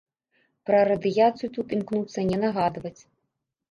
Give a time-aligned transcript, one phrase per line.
[0.69, 3.01] Пра радыяцыю тут імкнуцца не нагадваць.